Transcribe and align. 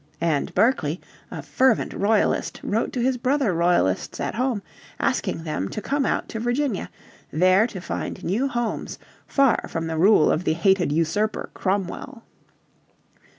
And 0.19 0.51
Berkeley, 0.55 0.99
a 1.29 1.43
fervent 1.43 1.93
Royalist, 1.93 2.59
wrote 2.63 2.91
to 2.93 3.03
his 3.03 3.17
brother 3.17 3.53
Royalists 3.53 4.19
at 4.19 4.33
home 4.33 4.63
asking 4.99 5.43
them 5.43 5.69
to 5.69 5.79
come 5.79 6.07
out 6.07 6.27
to 6.29 6.39
Virginia, 6.39 6.89
there 7.31 7.67
to 7.67 7.79
find 7.79 8.23
new 8.23 8.47
homes 8.47 8.97
far 9.27 9.67
from 9.69 9.85
the 9.85 9.99
rule 9.99 10.31
of 10.31 10.43
the 10.43 10.53
hated 10.53 10.91
"usurper" 10.91 11.51
Cromwell. 11.53 12.23